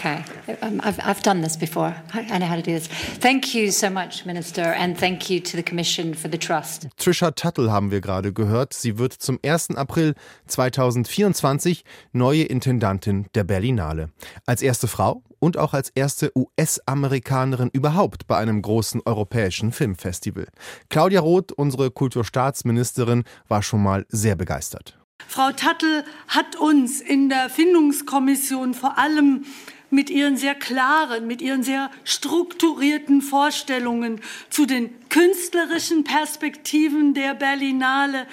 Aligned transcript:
Okay, 0.00 0.24
I've, 0.62 0.98
I've 0.98 1.22
done 1.22 1.42
this 1.42 1.58
before. 1.58 1.94
I 2.14 2.38
know 2.38 2.46
how 2.46 2.56
to 2.56 2.62
do 2.62 2.72
this. 2.72 2.86
Thank 3.20 3.54
you 3.54 3.70
so 3.70 3.90
much, 3.90 4.24
Minister, 4.24 4.62
and 4.62 4.96
thank 4.96 5.28
you 5.28 5.40
to 5.40 5.56
the 5.58 5.62
Commission 5.62 6.14
for 6.14 6.30
the 6.30 6.38
trust. 6.38 6.88
Trisha 6.96 7.32
Tuttle 7.32 7.70
haben 7.70 7.90
wir 7.90 8.00
gerade 8.00 8.32
gehört. 8.32 8.72
Sie 8.72 8.96
wird 8.96 9.12
zum 9.12 9.38
1. 9.44 9.76
April 9.76 10.14
2024 10.46 11.84
neue 12.12 12.44
Intendantin 12.44 13.26
der 13.34 13.44
Berlinale. 13.44 14.08
Als 14.46 14.62
erste 14.62 14.88
Frau 14.88 15.22
und 15.38 15.58
auch 15.58 15.74
als 15.74 15.90
erste 15.90 16.32
US-Amerikanerin 16.34 17.68
überhaupt 17.70 18.26
bei 18.26 18.38
einem 18.38 18.62
großen 18.62 19.02
europäischen 19.04 19.70
Filmfestival. 19.70 20.46
Claudia 20.88 21.20
Roth, 21.20 21.52
unsere 21.52 21.90
Kulturstaatsministerin, 21.90 23.24
war 23.48 23.62
schon 23.62 23.82
mal 23.82 24.06
sehr 24.08 24.34
begeistert. 24.34 24.99
Frau 25.28 25.52
Tuttle 25.52 26.04
hat 26.28 26.56
uns 26.56 27.00
in 27.00 27.28
der 27.28 27.50
Findungskommission 27.50 28.74
vor 28.74 28.98
allem 28.98 29.44
mit 29.90 30.08
ihren 30.08 30.36
sehr 30.36 30.54
klaren, 30.54 31.26
mit 31.26 31.42
ihren 31.42 31.62
sehr 31.62 31.90
strukturierten 32.04 33.22
Vorstellungen 33.22 34.20
zu 34.48 34.66
den 34.66 34.90
künstlerischen 35.08 36.04
Perspektiven 36.04 37.14
der 37.14 37.34
Berlinale, 37.34 38.26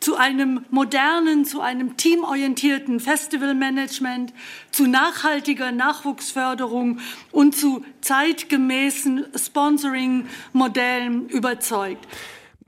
zu 0.00 0.16
einem 0.16 0.66
modernen, 0.68 1.46
zu 1.46 1.62
einem 1.62 1.96
teamorientierten 1.96 3.00
Festivalmanagement, 3.00 4.34
zu 4.70 4.86
nachhaltiger 4.86 5.72
Nachwuchsförderung 5.72 6.98
und 7.32 7.56
zu 7.56 7.82
zeitgemäßen 8.02 9.24
Sponsoring-Modellen 9.34 11.26
überzeugt. 11.30 12.06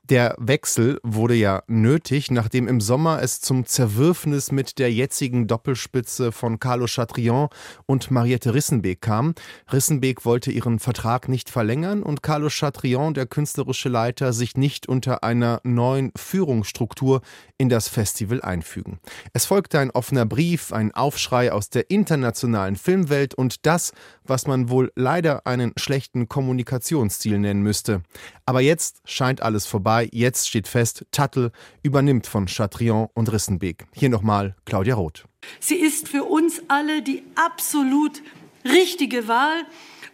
Der 0.09 0.37
Wechsel 0.38 1.01
wurde 1.02 1.34
ja 1.34 1.65
nötig, 1.66 2.30
nachdem 2.30 2.69
im 2.69 2.80
Sommer 2.80 3.23
es 3.23 3.41
zum 3.41 3.66
Zerwürfnis 3.66 4.52
mit 4.52 4.78
der 4.78 4.92
jetzigen 4.92 5.48
Doppelspitze 5.48 6.31
von 6.31 6.61
Carlo 6.61 6.86
Chatrion 6.86 7.48
und 7.86 8.12
Mariette 8.12 8.55
Rissenbeek 8.55 9.00
kam. 9.00 9.34
Rissenbeek 9.72 10.25
wollte 10.25 10.53
ihren 10.53 10.78
Vertrag 10.78 11.28
nicht 11.28 11.50
verlängern 11.50 12.05
und 12.05 12.22
Carlo 12.22 12.50
Chatrion, 12.50 13.14
der 13.14 13.27
künstlerische 13.27 13.89
Leiter, 13.89 14.33
sich 14.33 14.56
nicht 14.56 14.89
unter 14.89 15.25
einer 15.25 15.61
neuen 15.64 16.12
Führungsstruktur 16.14 17.20
in 17.59 17.69
das 17.69 17.88
Festival 17.88 18.42
einfügen. 18.42 19.00
Es 19.33 19.47
folgte 19.47 19.81
ein 19.81 19.91
offener 19.91 20.27
Brief, 20.27 20.72
ein 20.72 20.94
Aufschrei 20.94 21.50
aus 21.50 21.69
der 21.69 21.91
internationalen 21.91 22.77
Filmwelt 22.77 23.34
und 23.34 23.66
das, 23.66 23.92
was 24.25 24.47
man 24.47 24.69
wohl 24.69 24.92
leider 24.94 25.48
einen 25.48 25.72
schlechten 25.77 26.28
Kommunikationsstil 26.28 27.41
nennen 27.41 27.62
müsste. 27.62 28.03
Aber 28.48 28.61
jetzt 28.61 29.02
scheint 29.05 29.42
alles 29.42 29.66
vorbei. 29.66 30.08
Jetzt 30.12 30.48
steht 30.48 30.69
fest, 30.69 31.05
Tattel 31.11 31.50
übernimmt 31.83 32.28
von 32.28 32.47
Chatrion 32.47 33.08
und 33.12 33.33
Rissenbeek. 33.33 33.86
Hier 33.92 34.08
nochmal 34.08 34.55
Claudia 34.64 34.94
Roth. 34.94 35.25
Sie 35.58 35.75
ist 35.75 36.08
für 36.08 36.22
uns 36.22 36.62
alle 36.69 37.03
die 37.03 37.25
absolut 37.34 38.22
richtige 38.64 39.27
Wahl, 39.27 39.64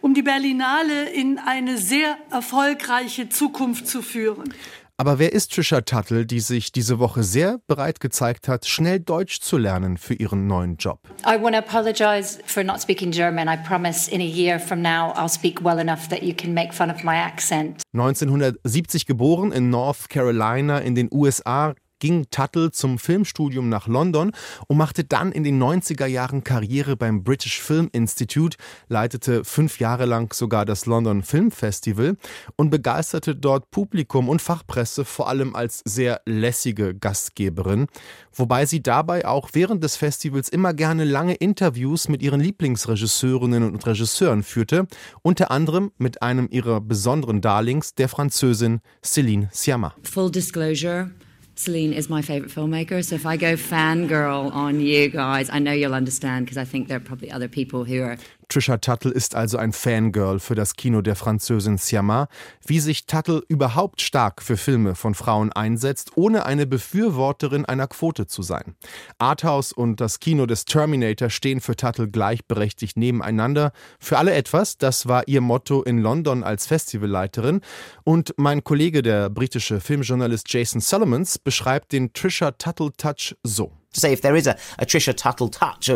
um 0.01 0.15
die 0.15 0.23
Berlinale 0.23 1.09
in 1.11 1.37
eine 1.37 1.77
sehr 1.77 2.17
erfolgreiche 2.31 3.29
Zukunft 3.29 3.87
zu 3.87 4.01
führen. 4.01 4.53
Aber 4.95 5.17
wer 5.17 5.33
ist 5.33 5.51
Trisha 5.51 5.81
Tuttle, 5.81 6.27
die 6.27 6.39
sich 6.39 6.71
diese 6.71 6.99
Woche 6.99 7.23
sehr 7.23 7.59
bereit 7.65 7.99
gezeigt 7.99 8.47
hat, 8.47 8.67
schnell 8.67 8.99
Deutsch 8.99 9.39
zu 9.39 9.57
lernen 9.57 9.97
für 9.97 10.13
ihren 10.13 10.45
neuen 10.45 10.77
Job? 10.77 10.99
I 11.25 11.41
want 11.41 11.55
to 11.55 11.59
apologize 11.59 12.37
for 12.45 12.63
not 12.63 12.79
speaking 12.79 13.11
German. 13.11 13.47
I 13.47 13.57
promise 13.57 14.07
in 14.07 14.21
a 14.21 14.23
year 14.23 14.59
from 14.59 14.83
now 14.83 15.11
I'll 15.15 15.27
speak 15.27 15.63
well 15.63 15.79
enough 15.79 16.09
that 16.09 16.21
you 16.21 16.35
can 16.35 16.53
make 16.53 16.73
fun 16.73 16.91
of 16.91 17.03
my 17.03 17.15
accent. 17.15 17.81
1970 17.93 19.05
geboren 19.07 19.51
in 19.51 19.71
North 19.71 20.09
Carolina 20.09 20.77
in 20.77 20.93
den 20.93 21.09
USA, 21.11 21.73
ging 22.03 22.29
Tuttle 22.31 22.69
zum 22.71 22.99
Filmstudium 22.99 23.69
nach 23.69 23.87
London 23.87 24.33
und 24.67 24.75
machte 24.75 25.05
dann 25.05 25.31
in 25.31 25.45
den 25.45 25.57
90er 25.63 26.05
Jahren 26.05 26.43
Karriere 26.43 26.97
beim 26.97 27.23
British 27.23 27.61
Film 27.61 27.87
Institute, 27.93 28.57
leitete 28.89 29.45
fünf 29.45 29.79
Jahre 29.79 30.03
lang 30.03 30.33
sogar 30.33 30.65
das 30.65 30.85
London 30.85 31.23
Film 31.23 31.49
Festival 31.49 32.17
und 32.57 32.71
begeisterte 32.71 33.37
dort 33.37 33.71
Publikum 33.71 34.27
und 34.27 34.41
Fachpresse 34.41 35.05
vor 35.05 35.29
allem 35.29 35.55
als 35.55 35.81
sehr 35.85 36.19
lässige 36.25 36.93
Gastgeberin, 36.93 37.87
wobei 38.33 38.65
sie 38.65 38.83
dabei 38.83 39.25
auch 39.25 39.51
während 39.53 39.81
des 39.81 39.95
Festivals 39.95 40.49
immer 40.49 40.73
gerne 40.73 41.05
lange 41.05 41.35
Interviews 41.35 42.09
mit 42.09 42.21
ihren 42.21 42.41
Lieblingsregisseurinnen 42.41 43.63
und 43.63 43.87
Regisseuren 43.87 44.43
führte, 44.43 44.87
unter 45.21 45.51
anderem 45.51 45.93
mit 45.97 46.21
einem 46.21 46.49
ihrer 46.51 46.81
besonderen 46.81 47.39
Darlings, 47.39 47.95
der 47.95 48.09
Französin 48.09 48.81
Céline 49.01 49.47
Sciamma. 49.53 49.95
Full 50.03 50.31
disclosure. 50.31 51.09
Celine 51.55 51.93
is 51.93 52.09
my 52.09 52.21
favorite 52.21 52.51
filmmaker. 52.51 53.05
So 53.05 53.15
if 53.15 53.25
I 53.25 53.37
go 53.37 53.53
fangirl 53.53 54.53
on 54.53 54.79
you 54.79 55.09
guys, 55.09 55.49
I 55.51 55.59
know 55.59 55.71
you'll 55.71 55.93
understand 55.93 56.45
because 56.45 56.57
I 56.57 56.65
think 56.65 56.87
there 56.87 56.97
are 56.97 57.01
probably 57.01 57.29
other 57.29 57.47
people 57.47 57.83
who 57.83 58.01
are 58.01 58.17
Trisha 58.53 58.77
Tuttle 58.77 59.11
ist 59.11 59.33
also 59.33 59.57
ein 59.57 59.73
Fangirl 59.73 60.37
für 60.37 60.53
das 60.53 60.75
Kino 60.75 61.01
der 61.01 61.15
Französin 61.15 61.79
Siama. 61.79 62.27
Wie 62.63 62.79
sich 62.79 63.07
Tuttle 63.07 63.41
überhaupt 63.47 63.99
stark 63.99 64.43
für 64.43 64.57
Filme 64.57 64.93
von 64.93 65.15
Frauen 65.15 65.51
einsetzt, 65.51 66.11
ohne 66.13 66.45
eine 66.45 66.67
Befürworterin 66.67 67.65
einer 67.65 67.87
Quote 67.87 68.27
zu 68.27 68.43
sein. 68.43 68.75
Arthouse 69.17 69.73
und 69.73 69.99
das 69.99 70.19
Kino 70.19 70.45
des 70.45 70.65
Terminator 70.65 71.31
stehen 71.31 71.61
für 71.61 71.75
Tuttle 71.75 72.07
gleichberechtigt 72.07 72.95
nebeneinander. 72.95 73.71
Für 73.99 74.19
alle 74.19 74.35
etwas, 74.35 74.77
das 74.77 75.07
war 75.07 75.27
ihr 75.27 75.41
Motto 75.41 75.81
in 75.81 75.97
London 75.97 76.43
als 76.43 76.67
Festivalleiterin. 76.67 77.61
Und 78.03 78.35
mein 78.37 78.63
Kollege, 78.63 79.01
der 79.01 79.31
britische 79.31 79.79
Filmjournalist 79.79 80.53
Jason 80.53 80.79
Solomons, 80.79 81.39
beschreibt 81.39 81.91
den 81.91 82.13
Trisha 82.13 82.51
Tuttle 82.51 82.91
Touch 82.95 83.35
so 83.41 83.73
to 83.93 83.99
say 83.99 84.13
if 84.13 84.21
there 84.21 84.35
is 84.35 84.47
a, 84.47 84.55
a 84.77 84.85
Trisha 84.85 85.15
Tuttle 85.15 85.49
touch. 85.49 85.89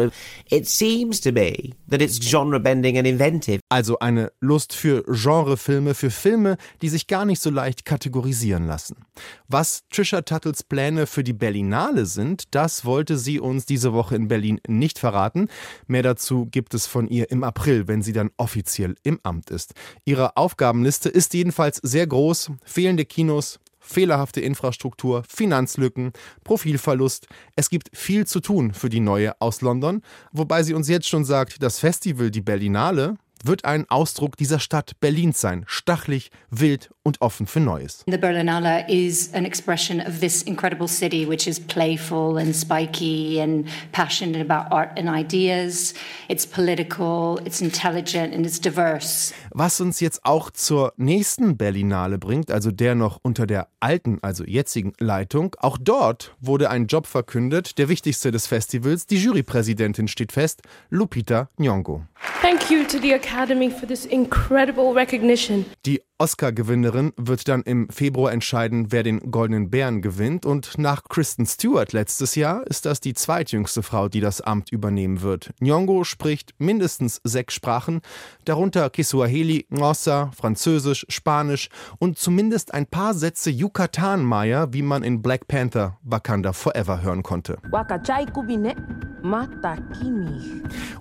It 0.50 0.68
seems 0.68 1.20
to 1.22 1.32
me 1.32 1.74
that 1.88 2.02
it's 2.02 2.20
genre 2.22 2.60
bending 2.60 2.98
and 2.98 3.08
inventive. 3.08 3.60
Also 3.70 3.98
eine 4.00 4.32
Lust 4.40 4.74
für 4.74 5.04
Genrefilme, 5.04 5.94
für 5.94 6.10
Filme, 6.10 6.58
die 6.82 6.90
sich 6.90 7.08
gar 7.08 7.26
nicht 7.26 7.42
so 7.42 7.50
leicht 7.50 7.86
kategorisieren 7.86 8.68
lassen. 8.68 9.06
Was 9.48 9.84
Trisha 9.90 10.22
Tuttles 10.22 10.64
Pläne 10.64 11.08
für 11.08 11.24
die 11.24 11.34
Berlinale 11.34 12.06
sind, 12.06 12.56
das 12.56 12.86
wollte 12.86 13.18
sie 13.18 13.40
uns 13.40 13.66
diese 13.66 13.94
Woche 13.94 14.16
in 14.16 14.28
Berlin 14.28 14.60
nicht 14.68 15.00
verraten. 15.00 15.48
Mehr 15.88 16.04
dazu 16.04 16.46
gibt 16.46 16.74
es 16.74 16.88
von 16.88 17.08
ihr 17.08 17.32
im 17.32 17.44
April, 17.44 17.88
wenn 17.88 18.02
sie 18.02 18.14
dann 18.14 18.32
offiziell 18.38 18.96
im 19.04 19.20
Amt 19.24 19.50
ist. 19.50 19.74
Ihre 20.06 20.38
Aufgabenliste 20.38 21.10
ist 21.10 21.34
jedenfalls 21.34 21.78
sehr 21.78 22.08
groß. 22.08 22.52
Fehlende 22.64 23.06
Kinos, 23.06 23.60
fehlerhafte 23.88 24.42
Infrastruktur, 24.42 25.24
Finanzlücken, 25.28 26.12
Profilverlust. 26.44 27.28
Es 27.56 27.70
gibt 27.70 27.90
viel 27.96 28.28
zu 28.28 28.40
tun 28.40 28.74
für 28.74 28.90
die 28.90 29.00
neue 29.00 29.40
aus 29.42 29.62
London, 29.62 30.02
wobei 30.32 30.64
sie 30.64 30.74
uns 30.74 30.88
jetzt 30.88 31.08
schon 31.08 31.26
sagt, 31.26 31.62
das 31.64 31.80
Festival, 31.80 32.32
die 32.32 32.42
Berlinale, 32.42 33.18
wird 33.46 33.66
ein 33.66 33.90
Ausdruck 33.90 34.38
dieser 34.38 34.60
Stadt 34.60 35.00
Berlins 35.00 35.42
sein. 35.42 35.64
Stachlich, 35.68 36.32
wild 36.50 36.90
und 37.04 37.22
offen 37.22 37.48
für 37.48 37.60
Neues. 37.60 38.04
The 38.08 38.18
Berlinale 38.18 38.86
is 38.90 39.34
an 39.34 39.46
expression 39.46 40.02
of 40.02 40.20
this 40.20 40.42
incredible 40.44 40.88
city, 40.88 41.28
which 41.28 41.48
is 41.48 41.60
playful 41.60 42.38
and 42.38 42.56
spiky 42.56 43.40
and 43.40 43.68
passionate 43.92 44.42
about 44.42 44.74
art 44.74 44.98
and 45.00 45.10
ideas. 45.10 45.94
It's 46.28 46.46
political, 46.46 47.40
it's 47.46 47.62
intelligent 47.62 48.34
and 48.34 48.46
it's 48.46 48.60
diverse. 48.60 49.34
Was 49.52 49.80
uns 49.80 50.00
jetzt 50.00 50.26
auch 50.26 50.52
zur 50.52 50.94
nächsten 50.98 51.58
Berlinale 51.58 52.18
bringt, 52.18 52.52
also 52.52 52.72
der 52.72 52.96
noch 52.96 53.20
unter 53.22 53.48
der 53.48 53.68
alten, 53.80 54.20
also 54.22 54.44
jetzigen 54.44 54.94
Leitung. 55.00 55.56
Auch 55.60 55.78
dort 55.80 56.36
wurde 56.40 56.70
ein 56.70 56.88
Job 56.88 57.08
verkündet, 57.08 57.78
der 57.78 57.90
wichtigste 57.90 58.32
des 58.32 58.48
Festivals. 58.48 59.08
Die 59.08 59.18
Jurypräsidentin 59.18 60.08
steht 60.08 60.32
fest, 60.32 60.62
Lupita 60.90 61.50
Nyong'o. 61.58 62.02
Thank 62.42 62.70
you 62.70 62.84
to 62.84 63.00
the 63.00 63.14
Academy 63.28 63.70
for 63.70 63.86
this 63.86 64.06
incredible 64.06 64.94
recognition. 64.94 65.66
Die 65.86 66.00
Oscar-Gewinnerin 66.20 67.14
wird 67.16 67.48
dann 67.48 67.62
im 67.62 67.90
Februar 67.90 68.32
entscheiden, 68.32 68.92
wer 68.92 69.04
den 69.04 69.32
Goldenen 69.32 69.70
Bären 69.70 70.02
gewinnt. 70.02 70.46
Und 70.48 70.78
nach 70.80 71.04
Kristen 71.04 71.46
Stewart 71.46 71.94
letztes 71.94 72.34
Jahr 72.34 72.66
ist 72.66 72.88
das 72.88 73.00
die 73.00 73.14
zweitjüngste 73.14 73.84
Frau, 73.84 74.10
die 74.10 74.20
das 74.20 74.42
Amt 74.42 74.72
übernehmen 74.72 75.22
wird. 75.22 75.52
Nyong'o 75.62 76.06
spricht 76.06 76.56
mindestens 76.58 77.22
sechs 77.24 77.54
Sprachen, 77.54 78.02
darunter 78.46 78.90
Kiswahili, 78.90 79.68
Ngossa, 79.70 80.32
Französisch, 80.36 81.06
Spanisch 81.08 81.70
und 82.00 82.18
zumindest 82.18 82.74
ein 82.74 82.88
paar 82.88 83.14
Sätze 83.14 83.52
Yucatan-Maya, 83.52 84.74
wie 84.74 84.82
man 84.82 85.04
in 85.04 85.22
Black 85.22 85.48
Panther 85.48 85.98
Wakanda 86.02 86.54
Forever 86.54 87.04
hören 87.04 87.22
konnte. 87.22 87.60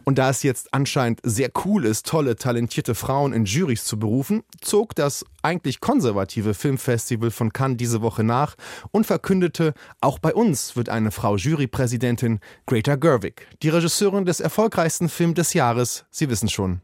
Und 0.04 0.18
da 0.18 0.30
es 0.30 0.42
jetzt 0.42 0.74
anscheinend 0.74 1.20
sehr 1.22 1.50
cool 1.64 1.84
ist, 1.84 2.06
tolle, 2.06 2.36
talentierte 2.36 2.94
Frauen 2.94 3.32
in 3.32 3.44
Jurys 3.44 3.84
zu 3.84 3.98
berufen, 3.98 4.42
zog 4.60 4.94
das 5.06 5.24
eigentlich 5.42 5.80
konservative 5.80 6.52
Filmfestival 6.52 7.30
von 7.30 7.52
Cannes 7.52 7.76
diese 7.76 8.02
Woche 8.02 8.24
nach 8.24 8.56
und 8.90 9.06
verkündete, 9.06 9.72
auch 10.00 10.18
bei 10.18 10.34
uns 10.34 10.74
wird 10.74 10.88
eine 10.88 11.12
Frau 11.12 11.36
Jurypräsidentin, 11.36 12.40
Greta 12.66 12.96
Gerwig, 12.96 13.46
die 13.62 13.68
Regisseurin 13.68 14.24
des 14.24 14.40
erfolgreichsten 14.40 15.08
Films 15.08 15.34
des 15.34 15.54
Jahres. 15.54 16.06
Sie 16.10 16.28
wissen 16.28 16.48
schon. 16.48 16.80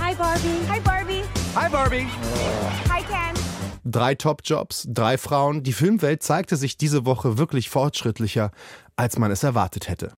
Hi 0.00 0.14
Barbie. 0.14 0.40
Hi 0.70 0.80
Barbie. 0.80 1.22
Hi 1.54 1.70
Barbie. 1.70 2.06
Hi 2.90 3.02
Ken. 3.02 3.38
Drei 3.84 4.14
Top-Jobs, 4.14 4.86
drei 4.88 5.18
Frauen. 5.18 5.62
Die 5.62 5.74
Filmwelt 5.74 6.22
zeigte 6.22 6.56
sich 6.56 6.78
diese 6.78 7.04
Woche 7.04 7.36
wirklich 7.36 7.68
fortschrittlicher, 7.68 8.52
als 8.96 9.18
man 9.18 9.30
es 9.30 9.42
erwartet 9.42 9.90
hätte. 9.90 10.14